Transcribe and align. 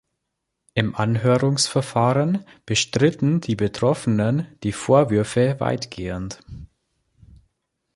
Im 0.73 0.95
Anhörungsverfahren 0.95 2.43
bestritten 2.65 3.39
die 3.39 3.55
Betroffenen 3.55 4.47
die 4.63 4.71
Vorwürfe 4.71 5.59
weitgehend. 5.59 6.39